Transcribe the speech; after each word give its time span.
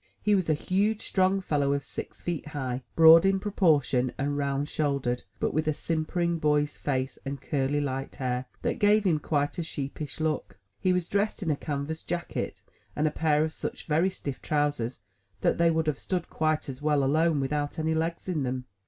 He 0.19 0.33
was 0.33 0.49
a 0.49 0.55
huge, 0.55 1.03
strong 1.03 1.41
fellow 1.41 1.73
of 1.73 1.83
six 1.83 2.23
feet 2.23 2.47
high, 2.47 2.81
broad 2.95 3.23
in 3.23 3.39
proportion, 3.39 4.11
and 4.17 4.35
round 4.35 4.67
shouldered; 4.67 5.21
but 5.39 5.53
with 5.53 5.67
a 5.67 5.75
simper 5.75 6.21
ing 6.21 6.39
boy's 6.39 6.75
face, 6.75 7.19
and 7.23 7.39
curly 7.39 7.79
light 7.79 8.15
hair, 8.15 8.45
that 8.63 8.79
gave 8.79 9.03
him 9.05 9.19
quite 9.19 9.59
a 9.59 9.63
sheepish 9.63 10.19
look. 10.19 10.57
He 10.79 10.91
was 10.91 11.07
dressed 11.07 11.43
in 11.43 11.51
a 11.51 11.55
canvas 11.55 12.01
jacket, 12.01 12.63
and 12.95 13.07
a 13.07 13.11
pair 13.11 13.45
of 13.45 13.53
such 13.53 13.85
very 13.85 14.09
stiff 14.09 14.41
trousers 14.41 15.01
that 15.41 15.59
they 15.59 15.69
would 15.69 15.85
have 15.85 15.99
stood 15.99 16.31
quite 16.31 16.67
as 16.67 16.81
well 16.81 17.03
alone, 17.03 17.39
without 17.39 17.77
any 17.77 17.93
legs 17.93 18.27
in 18.27 18.41
them. 18.41 18.65